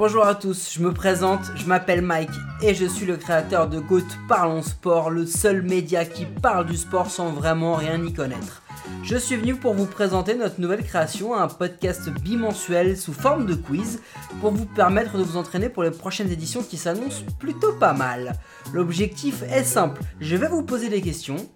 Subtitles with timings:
[0.00, 2.30] Bonjour à tous, je me présente, je m'appelle Mike
[2.62, 6.78] et je suis le créateur de Goat Parlons Sport, le seul média qui parle du
[6.78, 8.62] sport sans vraiment rien y connaître.
[9.02, 13.54] Je suis venu pour vous présenter notre nouvelle création, un podcast bimensuel sous forme de
[13.54, 14.00] quiz
[14.40, 18.32] pour vous permettre de vous entraîner pour les prochaines éditions qui s'annoncent plutôt pas mal.
[18.72, 21.46] L'objectif est simple, je vais vous poser des questions,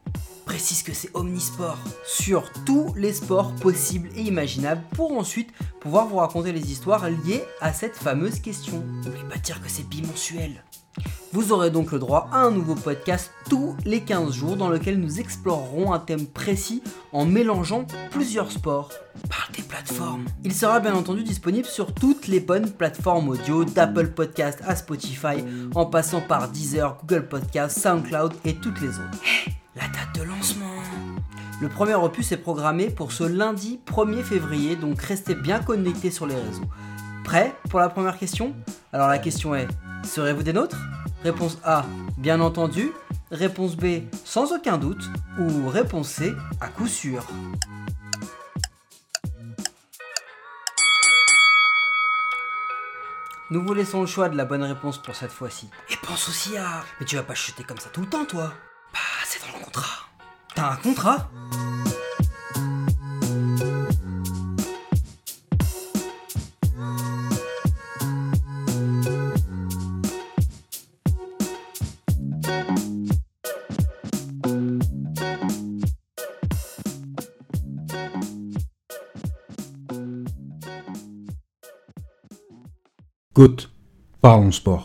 [0.55, 6.19] précise que c'est omnisport sur tous les sports possibles et imaginables pour ensuite pouvoir vous
[6.19, 8.85] raconter les histoires liées à cette fameuse question.
[9.05, 10.63] N'oubliez pas de dire que c'est bimensuel.
[11.33, 15.01] Vous aurez donc le droit à un nouveau podcast tous les 15 jours dans lequel
[15.01, 18.93] nous explorerons un thème précis en mélangeant plusieurs sports
[19.29, 20.25] par des plateformes.
[20.45, 25.43] Il sera bien entendu disponible sur toutes les bonnes plateformes audio d'Apple Podcast à Spotify
[25.75, 29.19] en passant par Deezer, Google Podcast, SoundCloud et toutes les autres.
[29.77, 30.71] La date de lancement
[31.61, 36.27] Le premier opus est programmé pour ce lundi 1er février donc restez bien connectés sur
[36.27, 36.71] les réseaux.
[37.25, 38.55] Prêt pour la première question?
[38.93, 39.67] Alors la question est
[40.05, 40.79] Serez-vous des nôtres?
[41.25, 41.87] Réponse A,
[42.19, 42.93] bien entendu.
[43.33, 45.11] Réponse B, sans aucun doute.
[45.41, 47.27] Ou réponse C, à coup sûr.
[53.51, 55.69] Nous vous laissons le choix de la bonne réponse pour cette fois-ci.
[55.91, 56.85] Et pense aussi à...
[57.01, 58.53] Mais tu vas pas chuter comme ça tout le temps, toi
[60.65, 61.31] T'as un contrat
[83.35, 83.69] Goat,
[84.23, 84.83] parlons sport.